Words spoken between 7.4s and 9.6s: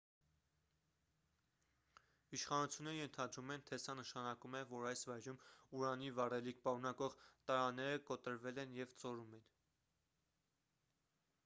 տարաները կոտրվել են և ծորում են